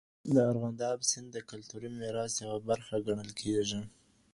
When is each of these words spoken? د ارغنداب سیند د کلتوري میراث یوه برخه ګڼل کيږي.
د 0.33 0.35
ارغنداب 0.51 0.97
سیند 1.09 1.27
د 1.33 1.37
کلتوري 1.49 1.89
میراث 1.99 2.33
یوه 2.43 2.57
برخه 2.69 2.95
ګڼل 3.07 3.29
کيږي. 3.41 3.81